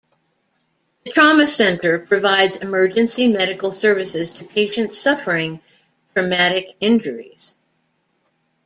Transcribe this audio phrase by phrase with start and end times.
[1.05, 5.59] The trauma centre provides emergency medical services to patients suffering
[6.15, 7.55] traumatic injuries.